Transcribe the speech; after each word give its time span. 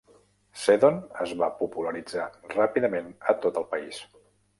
Seddon 0.59 0.95
es 1.25 1.33
va 1.41 1.49
popularitzar 1.59 2.25
ràpidament 2.55 3.13
a 3.33 3.37
tot 3.45 3.61
el 3.63 3.69
país. 3.75 4.01